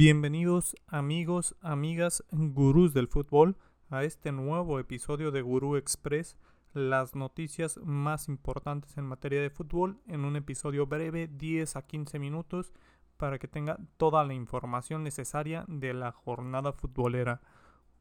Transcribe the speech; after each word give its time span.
Bienvenidos 0.00 0.76
amigos, 0.86 1.56
amigas, 1.60 2.22
gurús 2.30 2.94
del 2.94 3.08
fútbol 3.08 3.56
a 3.90 4.04
este 4.04 4.30
nuevo 4.30 4.78
episodio 4.78 5.32
de 5.32 5.42
Gurú 5.42 5.74
Express, 5.74 6.36
las 6.72 7.16
noticias 7.16 7.80
más 7.82 8.28
importantes 8.28 8.96
en 8.96 9.06
materia 9.06 9.42
de 9.42 9.50
fútbol 9.50 9.98
en 10.06 10.24
un 10.24 10.36
episodio 10.36 10.86
breve, 10.86 11.26
10 11.26 11.74
a 11.74 11.82
15 11.82 12.20
minutos, 12.20 12.72
para 13.16 13.40
que 13.40 13.48
tenga 13.48 13.76
toda 13.96 14.24
la 14.24 14.34
información 14.34 15.02
necesaria 15.02 15.64
de 15.66 15.92
la 15.94 16.12
jornada 16.12 16.72
futbolera. 16.72 17.40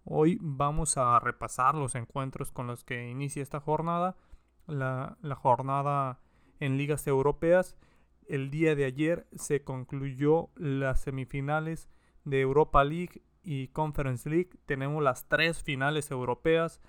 Hoy 0.04 0.38
vamos 0.40 0.98
a 0.98 1.20
repasar 1.20 1.74
los 1.74 1.96
encuentros 1.96 2.52
con 2.52 2.68
los 2.68 2.84
que 2.84 3.10
inicia 3.10 3.42
esta 3.42 3.60
jornada, 3.60 4.16
la, 4.68 5.18
la 5.24 5.34
jornada 5.34 6.20
en 6.60 6.78
ligas 6.78 7.08
europeas 7.08 7.76
el 8.28 8.50
día 8.50 8.76
de 8.76 8.86
ayer 8.86 9.28
se 9.36 9.64
concluyó 9.64 10.50
las 10.56 11.02
semifinales 11.02 11.90
de 12.24 12.42
Europa 12.42 12.84
League 12.84 13.22
y 13.44 13.70
Conference 13.70 14.30
League. 14.30 14.50
Tenemos 14.66 15.02
las 15.04 15.28
tres 15.28 15.64
finales 15.64 16.12
europeas, 16.12 16.82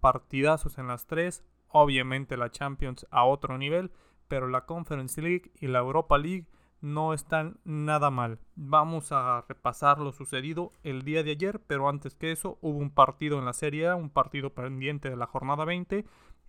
partidazos 0.00 0.78
en 0.78 0.88
las 0.88 1.06
tres. 1.06 1.44
Obviamente 1.68 2.36
la 2.36 2.50
Champions 2.50 3.06
a 3.10 3.24
otro 3.24 3.56
nivel, 3.58 3.92
pero 4.28 4.48
la 4.48 4.66
Conference 4.66 5.20
League 5.22 5.52
y 5.60 5.68
la 5.68 5.78
Europa 5.78 6.18
League 6.18 6.46
no 6.80 7.12
están 7.12 7.58
nada 7.64 8.10
mal. 8.10 8.38
Vamos 8.56 9.12
a 9.12 9.44
repasar 9.48 9.98
lo 9.98 10.12
sucedido 10.12 10.72
el 10.82 11.02
día 11.02 11.22
de 11.22 11.32
ayer, 11.32 11.60
pero 11.66 11.88
antes 11.88 12.14
que 12.14 12.32
eso 12.32 12.58
hubo 12.62 12.78
un 12.78 12.90
partido 12.90 13.38
en 13.38 13.44
la 13.44 13.52
Serie 13.52 13.88
A, 13.88 13.96
un 13.96 14.10
partido 14.10 14.54
pendiente 14.54 15.10
de 15.10 15.16
la 15.16 15.26
jornada 15.26 15.64
20 15.64 16.04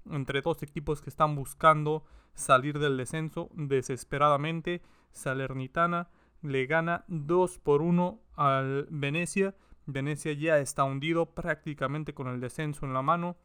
entre 0.10 0.42
dos 0.42 0.64
equipos 0.64 1.02
que 1.02 1.10
están 1.10 1.36
buscando 1.36 2.04
salir 2.34 2.80
del 2.80 2.98
descenso 2.98 3.50
desesperadamente. 3.54 4.82
Salernitana 5.12 6.10
le 6.42 6.66
gana 6.66 7.06
2 7.08 7.60
por 7.60 7.82
1 7.82 8.20
al 8.36 8.88
Venecia. 8.90 9.56
Venecia 9.86 10.34
ya 10.34 10.60
está 10.60 10.84
hundido 10.84 11.34
prácticamente 11.34 12.14
con 12.14 12.28
el 12.28 12.40
descenso 12.40 12.86
en 12.86 12.94
la 12.94 13.02
mano. 13.02 13.38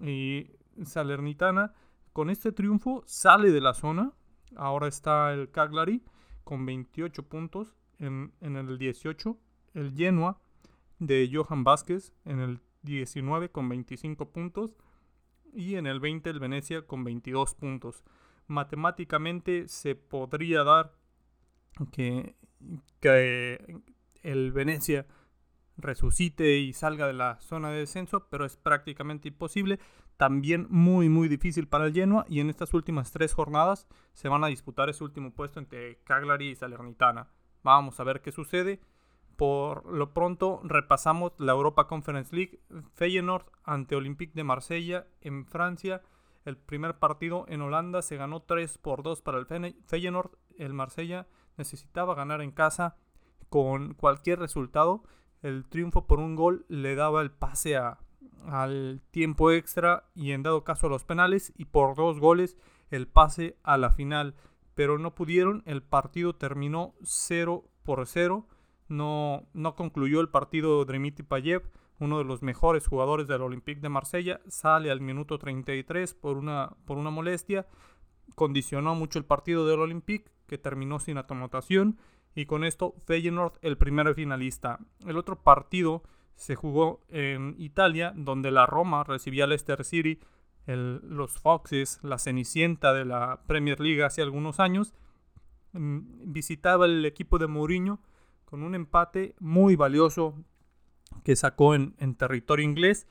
Y 0.00 0.50
Salernitana 0.84 1.74
con 2.12 2.30
este 2.30 2.52
triunfo 2.52 3.02
sale 3.06 3.50
de 3.50 3.60
la 3.60 3.74
zona. 3.74 4.12
Ahora 4.56 4.88
está 4.88 5.32
el 5.32 5.50
Cagliari 5.50 6.02
con 6.44 6.66
28 6.66 7.22
puntos 7.28 7.76
en, 7.98 8.32
en 8.40 8.56
el 8.56 8.78
18. 8.78 9.36
El 9.74 9.94
Genoa 9.94 10.40
de 10.98 11.30
Johan 11.32 11.64
Vázquez 11.64 12.12
en 12.24 12.40
el 12.40 12.60
19 12.82 13.50
con 13.50 13.68
25 13.68 14.30
puntos 14.30 14.74
y 15.54 15.76
en 15.76 15.86
el 15.86 16.00
20 16.00 16.30
el 16.30 16.40
Venecia 16.40 16.82
con 16.86 17.04
22 17.04 17.54
puntos. 17.54 18.04
Matemáticamente 18.46 19.68
se 19.68 19.94
podría 19.94 20.64
dar 20.64 20.92
que, 21.92 22.34
que 23.00 23.82
el 24.22 24.52
Venecia 24.52 25.06
resucite 25.76 26.58
y 26.58 26.72
salga 26.72 27.06
de 27.06 27.12
la 27.12 27.40
zona 27.40 27.70
de 27.70 27.78
descenso, 27.78 28.26
pero 28.28 28.44
es 28.44 28.56
prácticamente 28.56 29.28
imposible. 29.28 29.78
También 30.16 30.66
muy 30.68 31.08
muy 31.08 31.28
difícil 31.28 31.66
para 31.66 31.86
el 31.86 31.94
Genoa 31.94 32.26
y 32.28 32.40
en 32.40 32.50
estas 32.50 32.74
últimas 32.74 33.10
tres 33.10 33.32
jornadas 33.32 33.86
se 34.12 34.28
van 34.28 34.44
a 34.44 34.48
disputar 34.48 34.90
ese 34.90 35.02
último 35.02 35.32
puesto 35.32 35.58
entre 35.58 35.96
Cagliari 36.04 36.50
y 36.50 36.56
Salernitana. 36.56 37.28
Vamos 37.62 38.00
a 38.00 38.04
ver 38.04 38.20
qué 38.20 38.30
sucede. 38.32 38.80
Por 39.40 39.86
lo 39.86 40.12
pronto 40.12 40.60
repasamos 40.64 41.32
la 41.38 41.52
Europa 41.52 41.86
Conference 41.86 42.36
League. 42.36 42.60
Feyenoord 42.92 43.46
ante 43.64 43.96
Olympique 43.96 44.34
de 44.34 44.44
Marsella 44.44 45.06
en 45.22 45.46
Francia. 45.46 46.02
El 46.44 46.58
primer 46.58 46.98
partido 46.98 47.46
en 47.48 47.62
Holanda 47.62 48.02
se 48.02 48.18
ganó 48.18 48.42
3 48.42 48.76
por 48.76 49.02
2 49.02 49.22
para 49.22 49.38
el 49.38 49.46
Feyenoord. 49.86 50.32
El 50.58 50.74
Marsella 50.74 51.26
necesitaba 51.56 52.14
ganar 52.14 52.42
en 52.42 52.50
casa 52.50 52.98
con 53.48 53.94
cualquier 53.94 54.40
resultado. 54.40 55.04
El 55.40 55.64
triunfo 55.64 56.06
por 56.06 56.20
un 56.20 56.36
gol 56.36 56.66
le 56.68 56.94
daba 56.94 57.22
el 57.22 57.30
pase 57.30 57.80
al 58.46 59.00
tiempo 59.10 59.52
extra 59.52 60.10
y 60.14 60.32
en 60.32 60.42
dado 60.42 60.64
caso 60.64 60.88
a 60.88 60.90
los 60.90 61.04
penales 61.04 61.54
y 61.56 61.64
por 61.64 61.96
dos 61.96 62.20
goles 62.20 62.58
el 62.90 63.08
pase 63.08 63.56
a 63.62 63.78
la 63.78 63.90
final. 63.90 64.34
Pero 64.74 64.98
no 64.98 65.14
pudieron, 65.14 65.62
el 65.64 65.82
partido 65.82 66.34
terminó 66.34 66.92
0 67.02 67.64
por 67.84 68.06
0 68.06 68.46
no, 68.90 69.46
no 69.54 69.74
concluyó 69.76 70.20
el 70.20 70.28
partido 70.28 70.84
Dmitry 70.84 71.24
Payev, 71.24 71.62
uno 71.98 72.18
de 72.18 72.24
los 72.24 72.42
mejores 72.42 72.86
jugadores 72.86 73.28
del 73.28 73.42
Olympique 73.42 73.80
de 73.80 73.88
Marsella, 73.88 74.40
sale 74.48 74.90
al 74.90 75.00
minuto 75.00 75.38
33 75.38 76.14
por 76.14 76.36
una, 76.36 76.74
por 76.86 76.98
una 76.98 77.10
molestia, 77.10 77.66
condicionó 78.34 78.94
mucho 78.94 79.18
el 79.18 79.24
partido 79.24 79.66
del 79.66 79.80
Olympique, 79.80 80.30
que 80.46 80.58
terminó 80.58 80.98
sin 80.98 81.18
anotación, 81.18 81.98
y 82.34 82.46
con 82.46 82.64
esto 82.64 82.94
Feyenoord 83.06 83.58
el 83.62 83.76
primer 83.76 84.14
finalista. 84.14 84.78
El 85.06 85.16
otro 85.16 85.42
partido 85.42 86.02
se 86.36 86.54
jugó 86.54 87.02
en 87.08 87.54
Italia, 87.58 88.12
donde 88.16 88.50
la 88.50 88.66
Roma 88.66 89.04
recibía 89.04 89.44
al 89.44 89.50
Leicester 89.50 89.84
City, 89.84 90.18
los 90.66 91.38
Foxes, 91.38 92.00
la 92.02 92.18
Cenicienta 92.18 92.94
de 92.94 93.04
la 93.04 93.42
Premier 93.46 93.80
League 93.80 94.02
hace 94.04 94.22
algunos 94.22 94.60
años, 94.60 94.94
mm, 95.72 96.32
visitaba 96.32 96.86
el 96.86 97.04
equipo 97.04 97.38
de 97.38 97.46
Mourinho, 97.46 98.00
con 98.50 98.64
un 98.64 98.74
empate 98.74 99.36
muy 99.38 99.76
valioso 99.76 100.34
que 101.22 101.36
sacó 101.36 101.76
en, 101.76 101.94
territorio 102.16 102.64
inglés. 102.64 103.06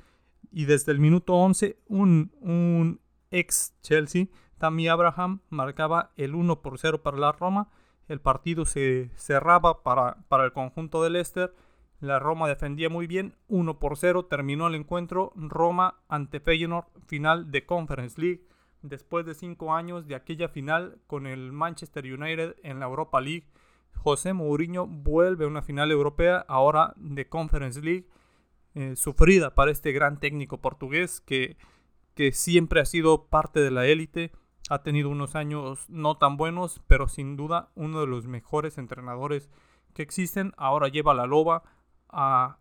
Y 0.51 0.65
desde 0.65 0.91
el 0.91 0.99
minuto 0.99 1.33
11, 1.33 1.79
un, 1.87 2.99
ex 3.31 3.73
Chelsea, 3.81 4.27
Tammy 4.57 4.89
Abraham, 4.89 5.39
marcaba 5.49 6.11
el 6.17 6.35
1 6.35 6.61
por 6.61 6.77
0 6.77 7.01
para 7.01 7.17
la 7.17 7.31
Roma. 7.31 7.69
El 8.07 8.19
partido 8.19 8.65
se 8.65 9.11
cerraba 9.15 9.81
para, 9.83 10.17
para 10.27 10.43
el 10.43 10.51
conjunto 10.51 11.01
de 11.03 11.11
Leicester. 11.11 11.55
La 12.01 12.19
Roma 12.19 12.47
defendía 12.47 12.89
muy 12.89 13.07
bien, 13.07 13.35
1 13.47 13.79
por 13.79 13.97
0 13.97 14.25
terminó 14.25 14.67
el 14.67 14.75
encuentro 14.75 15.31
Roma 15.35 15.99
ante 16.07 16.39
Feyenoord, 16.39 16.87
final 17.07 17.51
de 17.51 17.65
Conference 17.65 18.19
League, 18.19 18.45
después 18.81 19.25
de 19.25 19.35
5 19.35 19.73
años 19.73 20.07
de 20.07 20.15
aquella 20.15 20.47
final 20.47 20.99
con 21.07 21.27
el 21.27 21.51
Manchester 21.51 22.05
United 22.05 22.55
en 22.63 22.79
la 22.79 22.85
Europa 22.85 23.19
League 23.19 23.47
José 23.99 24.33
Mourinho 24.33 24.87
vuelve 24.87 25.45
a 25.45 25.47
una 25.47 25.61
final 25.61 25.91
europea, 25.91 26.45
ahora 26.47 26.93
de 26.97 27.27
Conference 27.27 27.81
League, 27.81 28.07
eh, 28.75 28.95
sufrida 28.95 29.55
para 29.55 29.71
este 29.71 29.91
gran 29.91 30.19
técnico 30.19 30.61
portugués 30.61 31.21
que, 31.21 31.57
que 32.15 32.31
siempre 32.31 32.81
ha 32.81 32.85
sido 32.85 33.25
parte 33.25 33.59
de 33.59 33.71
la 33.71 33.85
élite, 33.87 34.31
ha 34.69 34.83
tenido 34.83 35.09
unos 35.09 35.35
años 35.35 35.85
no 35.89 36.17
tan 36.17 36.37
buenos, 36.37 36.81
pero 36.87 37.07
sin 37.07 37.35
duda 37.35 37.71
uno 37.75 38.01
de 38.01 38.07
los 38.07 38.27
mejores 38.27 38.77
entrenadores 38.77 39.49
que 39.93 40.03
existen. 40.03 40.53
Ahora 40.57 40.87
lleva 40.87 41.11
a 41.11 41.15
la 41.15 41.25
loba 41.25 41.63
a, 42.07 42.59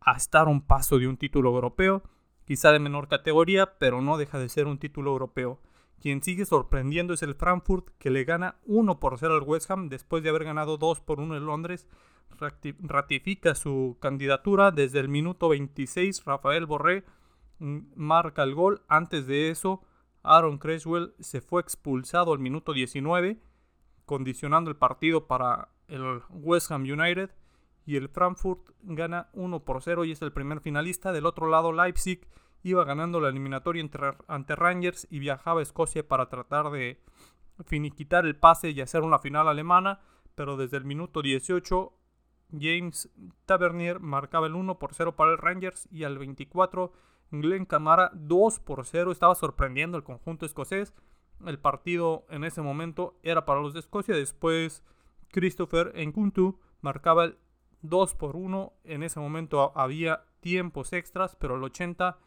a 0.00 0.16
estar 0.16 0.48
un 0.48 0.62
paso 0.62 0.98
de 0.98 1.06
un 1.06 1.18
título 1.18 1.50
europeo, 1.50 2.02
quizá 2.46 2.72
de 2.72 2.78
menor 2.78 3.08
categoría, 3.08 3.78
pero 3.78 4.00
no 4.00 4.16
deja 4.16 4.38
de 4.38 4.48
ser 4.48 4.66
un 4.66 4.78
título 4.78 5.10
europeo. 5.10 5.60
Quien 6.00 6.22
sigue 6.22 6.46
sorprendiendo 6.46 7.12
es 7.12 7.22
el 7.22 7.34
Frankfurt, 7.34 7.90
que 7.98 8.08
le 8.08 8.24
gana 8.24 8.56
1 8.64 8.98
por 8.98 9.18
0 9.18 9.34
al 9.34 9.42
West 9.42 9.70
Ham 9.70 9.90
después 9.90 10.22
de 10.22 10.30
haber 10.30 10.44
ganado 10.44 10.78
2 10.78 11.00
por 11.00 11.20
1 11.20 11.36
en 11.36 11.44
Londres. 11.44 11.86
Ratifica 12.80 13.54
su 13.54 13.98
candidatura 14.00 14.70
desde 14.70 14.98
el 14.98 15.08
minuto 15.08 15.50
26. 15.50 16.24
Rafael 16.24 16.64
Borré 16.64 17.04
mm, 17.58 17.80
marca 17.96 18.42
el 18.42 18.54
gol. 18.54 18.80
Antes 18.88 19.26
de 19.26 19.50
eso, 19.50 19.82
Aaron 20.22 20.56
Creswell 20.56 21.12
se 21.18 21.42
fue 21.42 21.60
expulsado 21.60 22.32
al 22.32 22.38
minuto 22.38 22.72
19, 22.72 23.38
condicionando 24.06 24.70
el 24.70 24.76
partido 24.76 25.26
para 25.26 25.68
el 25.88 26.22
West 26.30 26.72
Ham 26.72 26.84
United. 26.84 27.30
Y 27.84 27.96
el 27.96 28.08
Frankfurt 28.08 28.70
gana 28.82 29.28
1 29.34 29.64
por 29.66 29.82
0 29.82 30.06
y 30.06 30.12
es 30.12 30.22
el 30.22 30.32
primer 30.32 30.60
finalista. 30.60 31.12
Del 31.12 31.26
otro 31.26 31.46
lado, 31.46 31.72
Leipzig 31.72 32.26
iba 32.62 32.84
ganando 32.84 33.20
la 33.20 33.28
eliminatoria 33.28 33.88
ante 34.28 34.56
Rangers 34.56 35.06
y 35.10 35.18
viajaba 35.18 35.60
a 35.60 35.62
Escocia 35.62 36.06
para 36.06 36.28
tratar 36.28 36.70
de 36.70 37.00
finiquitar 37.66 38.26
el 38.26 38.36
pase 38.36 38.70
y 38.70 38.80
hacer 38.80 39.02
una 39.02 39.18
final 39.18 39.48
alemana, 39.48 40.00
pero 40.34 40.56
desde 40.56 40.76
el 40.76 40.84
minuto 40.84 41.22
18 41.22 41.92
James 42.58 43.10
Tavernier 43.46 44.00
marcaba 44.00 44.46
el 44.46 44.54
1 44.54 44.78
por 44.78 44.94
0 44.94 45.16
para 45.16 45.32
el 45.32 45.38
Rangers 45.38 45.88
y 45.90 46.04
al 46.04 46.18
24 46.18 46.92
Glenn 47.30 47.64
Camara 47.64 48.10
2 48.14 48.60
por 48.60 48.84
0 48.84 49.12
estaba 49.12 49.34
sorprendiendo 49.34 49.96
el 49.96 50.04
conjunto 50.04 50.46
escocés. 50.46 50.94
El 51.46 51.58
partido 51.58 52.26
en 52.28 52.44
ese 52.44 52.60
momento 52.60 53.18
era 53.22 53.44
para 53.44 53.60
los 53.60 53.72
de 53.72 53.80
Escocia. 53.80 54.14
Después 54.14 54.82
Christopher 55.30 55.94
Nkuntu 55.96 56.58
marcaba 56.80 57.24
el 57.24 57.38
2 57.82 58.14
por 58.14 58.36
1. 58.36 58.72
En 58.84 59.02
ese 59.02 59.20
momento 59.20 59.72
había 59.76 60.24
tiempos 60.40 60.92
extras, 60.92 61.36
pero 61.36 61.56
el 61.56 61.62
80 61.62 62.18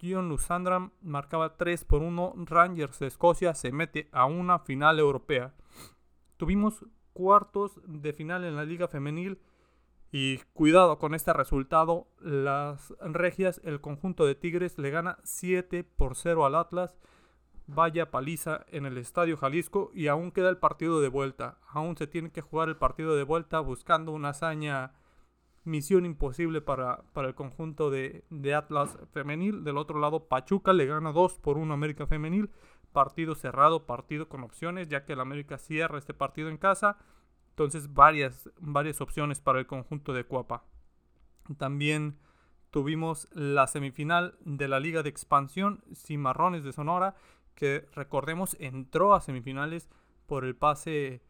Kion 0.00 0.30
Lusandram 0.30 0.92
marcaba 1.02 1.58
3 1.58 1.84
por 1.84 2.00
1. 2.00 2.32
Rangers 2.46 3.00
de 3.00 3.06
Escocia 3.06 3.52
se 3.52 3.70
mete 3.70 4.08
a 4.12 4.24
una 4.24 4.58
final 4.58 4.98
europea. 4.98 5.52
Tuvimos 6.38 6.86
cuartos 7.12 7.78
de 7.84 8.14
final 8.14 8.44
en 8.44 8.56
la 8.56 8.64
Liga 8.64 8.88
Femenil. 8.88 9.42
Y 10.10 10.38
cuidado 10.54 10.98
con 10.98 11.14
este 11.14 11.34
resultado. 11.34 12.08
Las 12.18 12.94
Regias, 13.00 13.60
el 13.62 13.82
conjunto 13.82 14.24
de 14.24 14.34
Tigres, 14.34 14.78
le 14.78 14.88
gana 14.88 15.18
7 15.22 15.84
por 15.84 16.16
0 16.16 16.46
al 16.46 16.54
Atlas. 16.54 16.96
Vaya 17.66 18.10
paliza 18.10 18.64
en 18.68 18.86
el 18.86 18.96
Estadio 18.96 19.36
Jalisco. 19.36 19.90
Y 19.92 20.06
aún 20.06 20.32
queda 20.32 20.48
el 20.48 20.56
partido 20.56 21.02
de 21.02 21.08
vuelta. 21.08 21.58
Aún 21.68 21.98
se 21.98 22.06
tiene 22.06 22.32
que 22.32 22.40
jugar 22.40 22.70
el 22.70 22.76
partido 22.76 23.16
de 23.16 23.24
vuelta 23.24 23.60
buscando 23.60 24.12
una 24.12 24.30
hazaña 24.30 24.94
misión 25.64 26.06
imposible 26.06 26.60
para, 26.60 27.02
para 27.12 27.28
el 27.28 27.34
conjunto 27.34 27.90
de, 27.90 28.24
Atlas 28.54 28.98
femenil. 29.12 29.64
Del 29.64 29.76
otro 29.76 30.00
lado, 30.00 30.28
Pachuca 30.28 30.72
le 30.72 30.86
gana 30.86 31.12
2 31.12 31.38
por 31.38 31.58
1 31.58 31.72
América 31.72 32.06
femenil. 32.06 32.50
Partido 32.92 33.34
cerrado, 33.34 33.86
partido 33.86 34.28
con 34.28 34.42
opciones, 34.42 34.88
ya 34.88 35.04
que 35.04 35.12
el 35.12 35.20
América 35.20 35.58
cierra 35.58 35.98
este 35.98 36.14
partido 36.14 36.48
en 36.48 36.56
casa. 36.56 36.98
Entonces, 37.50 37.92
varias, 37.92 38.50
varias 38.58 39.00
opciones 39.00 39.40
para 39.40 39.58
el 39.58 39.66
conjunto 39.66 40.12
de 40.12 40.24
Cuapa. 40.24 40.64
También 41.58 42.18
tuvimos 42.70 43.28
la 43.32 43.66
semifinal 43.66 44.36
de 44.40 44.68
la 44.68 44.80
Liga 44.80 45.02
de 45.02 45.10
Expansión, 45.10 45.84
Cimarrones 45.94 46.64
de 46.64 46.72
Sonora, 46.72 47.14
que 47.54 47.86
recordemos 47.94 48.56
entró 48.60 49.14
a 49.14 49.20
semifinales 49.20 49.88
por 50.26 50.44
el 50.44 50.56
pase 50.56 51.22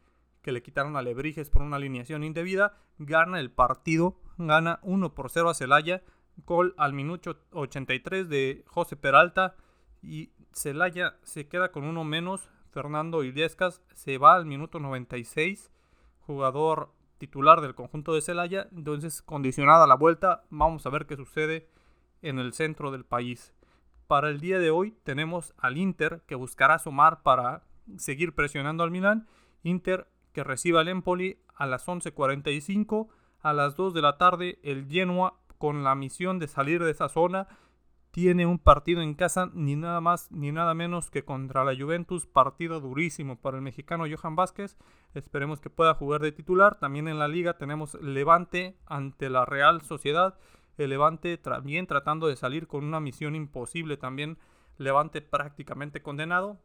que 0.42 0.52
le 0.52 0.62
quitaron 0.62 0.96
a 0.96 1.02
Lebrijes 1.02 1.50
por 1.50 1.62
una 1.62 1.76
alineación 1.76 2.24
indebida, 2.24 2.76
gana 2.98 3.40
el 3.40 3.50
partido, 3.50 4.16
gana 4.38 4.78
1 4.82 5.14
por 5.14 5.30
0 5.30 5.50
a 5.50 5.54
Celaya, 5.54 6.02
gol 6.46 6.74
al 6.78 6.92
minuto 6.92 7.38
83 7.52 8.28
de 8.28 8.64
José 8.66 8.96
Peralta 8.96 9.56
y 10.02 10.32
Celaya 10.52 11.16
se 11.22 11.48
queda 11.48 11.70
con 11.72 11.84
uno 11.84 12.04
menos, 12.04 12.50
Fernando 12.70 13.24
Illescas 13.24 13.82
se 13.94 14.18
va 14.18 14.34
al 14.34 14.46
minuto 14.46 14.78
96, 14.78 15.70
jugador 16.20 16.92
titular 17.18 17.60
del 17.60 17.74
conjunto 17.74 18.14
de 18.14 18.22
Celaya, 18.22 18.68
entonces 18.72 19.22
condicionada 19.22 19.86
la 19.86 19.96
vuelta, 19.96 20.44
vamos 20.48 20.86
a 20.86 20.90
ver 20.90 21.06
qué 21.06 21.16
sucede 21.16 21.68
en 22.22 22.38
el 22.38 22.52
centro 22.52 22.90
del 22.90 23.04
país. 23.04 23.52
Para 24.06 24.30
el 24.30 24.40
día 24.40 24.58
de 24.58 24.70
hoy 24.70 24.96
tenemos 25.04 25.54
al 25.58 25.76
Inter 25.76 26.22
que 26.26 26.34
buscará 26.34 26.78
sumar 26.78 27.22
para 27.22 27.62
seguir 27.96 28.34
presionando 28.34 28.82
al 28.82 28.90
Milan. 28.90 29.28
Inter 29.62 30.08
que 30.32 30.44
reciba 30.44 30.80
al 30.80 30.88
Empoli 30.88 31.38
a 31.54 31.66
las 31.66 31.86
11.45. 31.86 33.08
A 33.40 33.52
las 33.52 33.74
2 33.76 33.94
de 33.94 34.02
la 34.02 34.18
tarde 34.18 34.58
el 34.62 34.86
Genoa 34.86 35.40
con 35.58 35.82
la 35.84 35.94
misión 35.94 36.38
de 36.38 36.48
salir 36.48 36.82
de 36.84 36.90
esa 36.90 37.08
zona 37.08 37.48
tiene 38.10 38.44
un 38.44 38.58
partido 38.58 39.02
en 39.02 39.14
casa 39.14 39.50
ni 39.54 39.76
nada 39.76 40.00
más 40.00 40.32
ni 40.32 40.50
nada 40.50 40.74
menos 40.74 41.10
que 41.10 41.24
contra 41.24 41.64
la 41.64 41.76
Juventus, 41.76 42.26
partido 42.26 42.80
durísimo 42.80 43.40
para 43.40 43.56
el 43.56 43.62
mexicano 43.62 44.04
Johan 44.10 44.34
Vázquez. 44.34 44.76
Esperemos 45.14 45.60
que 45.60 45.70
pueda 45.70 45.94
jugar 45.94 46.20
de 46.20 46.32
titular. 46.32 46.78
También 46.80 47.06
en 47.06 47.18
la 47.18 47.28
liga 47.28 47.56
tenemos 47.56 47.94
Levante 48.02 48.76
ante 48.86 49.30
la 49.30 49.44
Real 49.44 49.82
Sociedad. 49.82 50.38
El 50.76 50.90
Levante 50.90 51.38
también 51.38 51.86
tratando 51.86 52.26
de 52.26 52.36
salir 52.36 52.66
con 52.66 52.84
una 52.84 52.98
misión 52.98 53.36
imposible 53.36 53.96
también. 53.96 54.38
Levante 54.76 55.20
prácticamente 55.20 56.02
condenado 56.02 56.58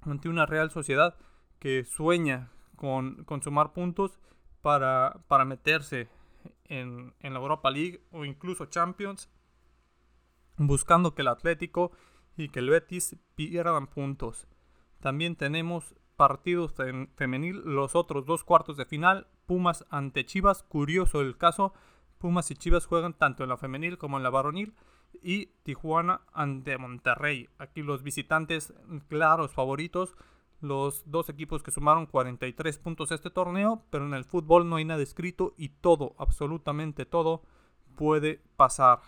ante 0.00 0.28
una 0.28 0.46
Real 0.46 0.70
Sociedad 0.70 1.16
que 1.58 1.84
sueña 1.84 2.53
con, 3.24 3.42
sumar 3.42 3.72
puntos 3.72 4.18
para, 4.60 5.22
para 5.26 5.44
meterse 5.46 6.08
en, 6.66 7.14
en, 7.20 7.32
la 7.32 7.40
Europa 7.40 7.70
League 7.70 8.02
o 8.10 8.26
incluso 8.26 8.66
Champions, 8.66 9.30
buscando 10.58 11.14
que 11.14 11.22
el 11.22 11.28
Atlético 11.28 11.92
y 12.36 12.50
que 12.50 12.58
el 12.58 12.68
Betis 12.68 13.16
pierdan 13.34 13.86
puntos. 13.86 14.46
También 15.00 15.36
tenemos 15.36 15.94
partidos 16.16 16.78
en 16.78 17.10
femenil, 17.16 17.62
los 17.64 17.94
otros 17.94 18.26
dos 18.26 18.44
cuartos 18.44 18.76
de 18.76 18.84
final, 18.84 19.28
Pumas 19.46 19.86
ante 19.90 20.26
Chivas, 20.26 20.62
curioso 20.62 21.22
el 21.22 21.38
caso, 21.38 21.72
Pumas 22.18 22.50
y 22.50 22.54
Chivas 22.54 22.86
juegan 22.86 23.14
tanto 23.14 23.42
en 23.42 23.48
la 23.48 23.56
femenil 23.56 23.96
como 23.96 24.18
en 24.18 24.22
la 24.22 24.30
varonil 24.30 24.74
y 25.22 25.46
Tijuana 25.62 26.20
ante 26.32 26.76
Monterrey. 26.76 27.48
Aquí 27.58 27.82
los 27.82 28.02
visitantes 28.02 28.74
claros 29.08 29.52
favoritos 29.52 30.16
los 30.64 31.02
dos 31.06 31.28
equipos 31.28 31.62
que 31.62 31.70
sumaron 31.70 32.06
43 32.06 32.78
puntos 32.78 33.12
este 33.12 33.30
torneo, 33.30 33.84
pero 33.90 34.06
en 34.06 34.14
el 34.14 34.24
fútbol 34.24 34.68
no 34.68 34.76
hay 34.76 34.84
nada 34.84 35.02
escrito 35.02 35.54
y 35.56 35.68
todo, 35.68 36.14
absolutamente 36.18 37.06
todo, 37.06 37.42
puede 37.96 38.40
pasar. 38.56 39.00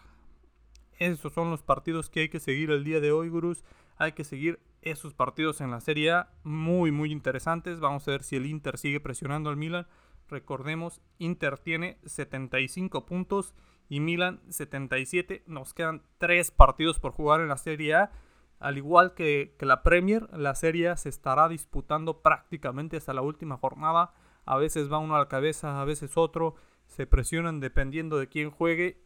Esos 0.98 1.32
son 1.32 1.50
los 1.50 1.62
partidos 1.62 2.08
que 2.08 2.20
hay 2.20 2.28
que 2.28 2.40
seguir 2.40 2.70
el 2.70 2.84
día 2.84 3.00
de 3.00 3.12
hoy, 3.12 3.28
gurús. 3.28 3.64
Hay 3.98 4.12
que 4.12 4.24
seguir 4.24 4.60
esos 4.82 5.14
partidos 5.14 5.60
en 5.60 5.70
la 5.70 5.80
Serie 5.80 6.12
A, 6.12 6.30
muy, 6.44 6.92
muy 6.92 7.12
interesantes. 7.12 7.80
Vamos 7.80 8.06
a 8.06 8.12
ver 8.12 8.22
si 8.22 8.36
el 8.36 8.46
Inter 8.46 8.78
sigue 8.78 9.00
presionando 9.00 9.50
al 9.50 9.56
Milan. 9.56 9.86
Recordemos, 10.28 11.02
Inter 11.18 11.58
tiene 11.58 11.98
75 12.04 13.04
puntos 13.04 13.54
y 13.88 14.00
Milan 14.00 14.40
77. 14.48 15.44
Nos 15.46 15.74
quedan 15.74 16.02
3 16.18 16.50
partidos 16.50 16.98
por 16.98 17.12
jugar 17.12 17.40
en 17.40 17.48
la 17.48 17.58
Serie 17.58 17.94
A 17.94 18.12
al 18.58 18.78
igual 18.78 19.14
que, 19.14 19.54
la 19.60 19.82
Premier, 19.82 20.28
la 20.32 20.54
serie 20.54 20.96
se 20.96 21.08
estará 21.08 21.48
disputando 21.48 22.22
prácticamente 22.22 22.96
hasta 22.96 23.12
la 23.12 23.22
última 23.22 23.58
jornada. 23.58 24.14
A 24.46 24.56
veces 24.56 24.90
va 24.90 24.98
uno 24.98 25.16
a 25.16 25.18
la 25.18 25.28
cabeza, 25.28 25.80
a 25.80 25.84
veces 25.84 26.16
otro. 26.16 26.54
Se 26.86 27.06
presionan 27.06 27.60
dependiendo 27.60 28.16
de 28.18 28.28
quién 28.28 28.50
juegue. 28.50 29.02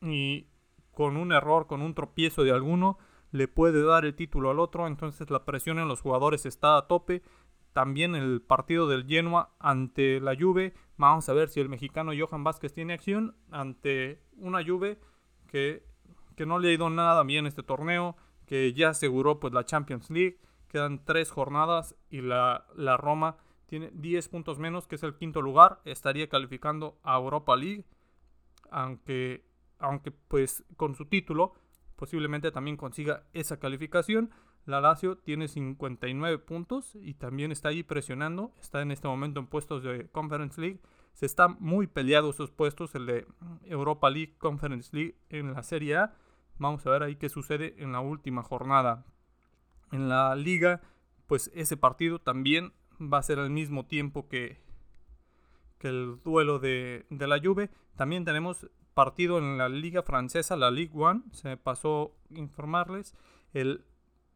Y 0.00 0.48
con 0.92 1.16
un 1.16 1.32
error, 1.32 1.66
con 1.66 1.82
un 1.82 1.94
tropiezo 1.94 2.44
de 2.44 2.52
alguno, 2.52 2.98
le 3.30 3.48
puede 3.48 3.84
dar 3.84 4.04
el 4.04 4.14
título 4.14 4.50
al 4.50 4.58
otro. 4.58 4.86
Entonces 4.86 5.28
la 5.30 5.44
presión 5.44 5.78
en 5.78 5.88
los 5.88 6.00
jugadores 6.00 6.46
está 6.46 6.78
a 6.78 6.86
tope. 6.86 7.22
También 7.74 8.14
el 8.14 8.40
partido 8.40 8.88
del 8.88 9.06
Genoa 9.06 9.54
ante 9.58 10.20
la 10.20 10.34
Juve. 10.38 10.72
Vamos 10.96 11.28
a 11.28 11.34
ver 11.34 11.48
si 11.48 11.60
el 11.60 11.68
mexicano 11.68 12.12
Johan 12.16 12.44
Vázquez 12.44 12.72
tiene 12.72 12.94
acción 12.94 13.36
ante 13.50 14.22
una 14.36 14.64
Juve 14.64 14.98
que, 15.48 15.84
que 16.36 16.46
no 16.46 16.58
le 16.58 16.68
ha 16.68 16.72
ido 16.72 16.88
nada 16.88 17.22
bien 17.24 17.46
este 17.46 17.64
torneo 17.64 18.16
que 18.46 18.72
ya 18.72 18.90
aseguró 18.90 19.40
pues 19.40 19.52
la 19.52 19.64
Champions 19.64 20.10
League. 20.10 20.38
Quedan 20.68 21.04
tres 21.04 21.30
jornadas 21.30 21.94
y 22.10 22.20
la, 22.20 22.66
la 22.74 22.96
Roma 22.96 23.36
tiene 23.66 23.90
10 23.92 24.28
puntos 24.28 24.58
menos, 24.58 24.86
que 24.86 24.96
es 24.96 25.02
el 25.02 25.14
quinto 25.14 25.40
lugar. 25.40 25.80
Estaría 25.84 26.28
calificando 26.28 26.98
a 27.02 27.16
Europa 27.16 27.56
League, 27.56 27.84
aunque, 28.70 29.44
aunque 29.78 30.10
pues 30.10 30.64
con 30.76 30.94
su 30.94 31.06
título 31.06 31.54
posiblemente 31.96 32.50
también 32.50 32.76
consiga 32.76 33.24
esa 33.32 33.58
calificación. 33.58 34.30
La 34.66 34.80
Lazio 34.80 35.18
tiene 35.18 35.48
59 35.48 36.38
puntos 36.38 36.94
y 36.94 37.14
también 37.14 37.52
está 37.52 37.68
ahí 37.68 37.82
presionando. 37.82 38.52
Está 38.60 38.82
en 38.82 38.90
este 38.90 39.08
momento 39.08 39.40
en 39.40 39.46
puestos 39.46 39.82
de 39.82 40.08
Conference 40.08 40.60
League. 40.60 40.80
Se 41.12 41.26
están 41.26 41.56
muy 41.60 41.86
peleados 41.86 42.36
esos 42.36 42.50
puestos, 42.50 42.94
el 42.94 43.06
de 43.06 43.26
Europa 43.64 44.10
League, 44.10 44.36
Conference 44.38 44.94
League 44.96 45.16
en 45.28 45.52
la 45.52 45.62
Serie 45.62 45.96
A. 45.96 46.14
Vamos 46.58 46.86
a 46.86 46.90
ver 46.90 47.02
ahí 47.02 47.16
qué 47.16 47.28
sucede 47.28 47.74
en 47.78 47.92
la 47.92 48.00
última 48.00 48.42
jornada. 48.42 49.04
En 49.92 50.08
la 50.08 50.34
liga, 50.34 50.80
pues 51.26 51.50
ese 51.54 51.76
partido 51.76 52.18
también 52.18 52.72
va 53.00 53.18
a 53.18 53.22
ser 53.22 53.38
al 53.38 53.50
mismo 53.50 53.86
tiempo 53.86 54.28
que, 54.28 54.60
que 55.78 55.88
el 55.88 56.20
duelo 56.22 56.58
de, 56.58 57.06
de 57.10 57.26
la 57.26 57.40
Juve. 57.40 57.70
También 57.96 58.24
tenemos 58.24 58.66
partido 58.94 59.38
en 59.38 59.58
la 59.58 59.68
liga 59.68 60.02
francesa, 60.02 60.56
la 60.56 60.70
Ligue 60.70 60.92
1. 60.94 61.24
Se 61.32 61.48
me 61.48 61.56
pasó 61.56 62.16
informarles. 62.30 63.14
El 63.52 63.84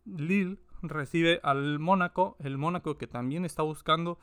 Lille 0.04 0.58
recibe 0.82 1.40
al 1.42 1.78
Mónaco. 1.78 2.36
El 2.40 2.58
Mónaco 2.58 2.98
que 2.98 3.06
también 3.06 3.44
está 3.44 3.62
buscando 3.62 4.18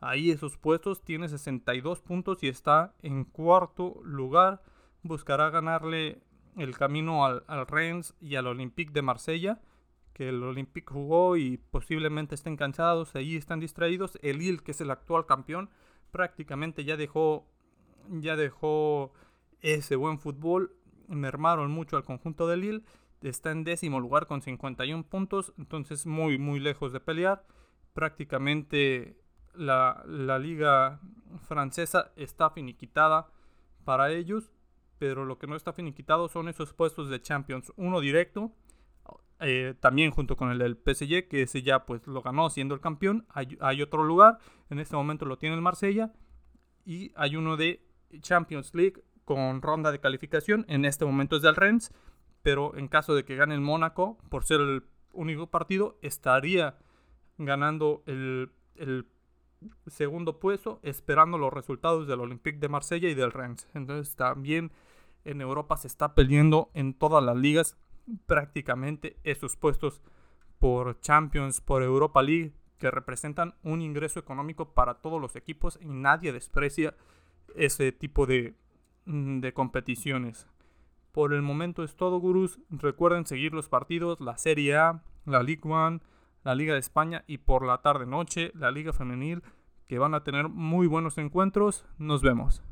ahí 0.00 0.30
esos 0.30 0.56
puestos. 0.56 1.02
Tiene 1.02 1.28
62 1.28 2.00
puntos 2.00 2.42
y 2.42 2.48
está 2.48 2.94
en 3.02 3.24
cuarto 3.24 4.00
lugar. 4.04 4.62
Buscará 5.02 5.50
ganarle 5.50 6.22
el 6.56 6.76
camino 6.76 7.24
al, 7.24 7.44
Rennes 7.66 8.14
y 8.20 8.36
al 8.36 8.46
Olympique 8.46 8.92
de 8.92 9.02
Marsella, 9.02 9.60
que 10.12 10.28
el 10.28 10.42
Olympique 10.42 10.92
jugó 10.92 11.36
y 11.36 11.58
posiblemente 11.58 12.34
estén 12.34 12.56
cansados, 12.56 13.14
allí 13.14 13.36
están 13.36 13.60
distraídos. 13.60 14.18
El 14.22 14.38
Lille, 14.38 14.58
que 14.58 14.72
es 14.72 14.80
el 14.80 14.90
actual 14.90 15.26
campeón, 15.26 15.70
prácticamente 16.10 16.84
ya 16.84 16.96
dejó, 16.96 17.46
ya 18.08 18.36
dejó 18.36 19.12
ese 19.60 19.96
buen 19.96 20.18
fútbol, 20.18 20.74
mermaron 21.08 21.70
mucho 21.70 21.96
al 21.96 22.04
conjunto 22.04 22.46
del 22.46 22.60
Lille, 22.60 22.82
está 23.22 23.50
en 23.50 23.64
décimo 23.64 24.00
lugar 24.00 24.26
con 24.26 24.42
51 24.42 25.04
puntos, 25.04 25.52
entonces 25.58 26.06
muy, 26.06 26.38
muy 26.38 26.60
lejos 26.60 26.92
de 26.92 27.00
pelear. 27.00 27.44
Prácticamente 27.92 29.18
la, 29.54 30.02
la 30.06 30.38
liga 30.38 31.00
francesa 31.46 32.12
está 32.16 32.50
finiquitada 32.50 33.30
para 33.84 34.10
ellos 34.10 34.52
pero 35.00 35.24
lo 35.24 35.38
que 35.38 35.46
no 35.46 35.56
está 35.56 35.72
finiquitado 35.72 36.28
son 36.28 36.50
esos 36.50 36.74
puestos 36.74 37.08
de 37.08 37.22
Champions. 37.22 37.72
Uno 37.76 38.00
directo, 38.00 38.52
eh, 39.40 39.74
también 39.80 40.10
junto 40.10 40.36
con 40.36 40.50
el 40.50 40.58
del 40.58 40.76
PSG, 40.76 41.26
que 41.26 41.40
ese 41.40 41.62
ya 41.62 41.86
pues 41.86 42.06
lo 42.06 42.20
ganó 42.20 42.50
siendo 42.50 42.74
el 42.74 42.82
campeón. 42.82 43.26
Hay, 43.30 43.80
otro 43.80 44.04
lugar, 44.04 44.36
en 44.68 44.78
este 44.78 44.96
momento 44.96 45.24
lo 45.24 45.38
tiene 45.38 45.54
el 45.54 45.62
Marsella. 45.62 46.12
Y 46.84 47.12
hay 47.16 47.34
uno 47.34 47.56
de 47.56 47.82
Champions 48.20 48.74
League 48.74 49.02
con 49.24 49.62
ronda 49.62 49.90
de 49.90 50.00
calificación. 50.00 50.66
En 50.68 50.84
este 50.84 51.06
momento 51.06 51.36
es 51.36 51.42
del 51.42 51.56
Rennes, 51.56 51.94
pero 52.42 52.76
en 52.76 52.86
caso 52.86 53.14
de 53.14 53.24
que 53.24 53.36
gane 53.36 53.54
el 53.54 53.62
Mónaco, 53.62 54.18
por 54.28 54.44
ser 54.44 54.60
el 54.60 54.82
único 55.14 55.46
partido, 55.46 55.96
estaría 56.02 56.76
ganando 57.38 58.02
el, 58.04 58.52
el 58.74 59.06
segundo 59.86 60.38
puesto, 60.38 60.78
esperando 60.82 61.38
los 61.38 61.54
resultados 61.54 62.06
del 62.06 62.20
Olympique 62.20 62.58
de 62.58 62.68
Marsella 62.68 63.08
y 63.08 63.14
del 63.14 63.32
Rennes. 63.32 63.66
Entonces 63.72 64.14
también 64.14 64.72
en 65.24 65.40
Europa 65.40 65.76
se 65.76 65.88
está 65.88 66.14
peleando 66.14 66.70
en 66.74 66.94
todas 66.94 67.22
las 67.22 67.36
ligas 67.36 67.76
prácticamente 68.26 69.16
esos 69.24 69.56
puestos 69.56 70.02
por 70.58 71.00
Champions, 71.00 71.60
por 71.60 71.82
Europa 71.82 72.22
League, 72.22 72.52
que 72.78 72.90
representan 72.90 73.54
un 73.62 73.82
ingreso 73.82 74.20
económico 74.20 74.74
para 74.74 74.94
todos 74.94 75.20
los 75.20 75.36
equipos 75.36 75.78
y 75.80 75.88
nadie 75.88 76.32
desprecia 76.32 76.94
ese 77.54 77.92
tipo 77.92 78.26
de, 78.26 78.54
mm, 79.04 79.40
de 79.40 79.52
competiciones. 79.52 80.46
Por 81.12 81.32
el 81.34 81.42
momento 81.42 81.82
es 81.82 81.96
todo, 81.96 82.18
gurús. 82.18 82.60
Recuerden 82.70 83.26
seguir 83.26 83.52
los 83.52 83.68
partidos, 83.68 84.20
la 84.20 84.38
Serie 84.38 84.76
A, 84.76 85.02
la 85.26 85.42
Ligue 85.42 85.62
1, 85.64 86.00
la 86.44 86.54
Liga 86.54 86.74
de 86.74 86.80
España 86.80 87.24
y 87.26 87.38
por 87.38 87.66
la 87.66 87.82
tarde-noche 87.82 88.52
la 88.54 88.70
Liga 88.70 88.92
Femenil, 88.92 89.42
que 89.86 89.98
van 89.98 90.14
a 90.14 90.22
tener 90.22 90.48
muy 90.48 90.86
buenos 90.86 91.18
encuentros. 91.18 91.84
Nos 91.98 92.22
vemos. 92.22 92.62